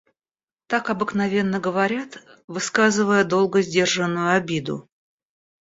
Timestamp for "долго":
3.23-3.61